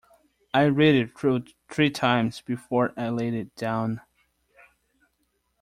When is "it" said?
0.95-1.15, 3.35-3.55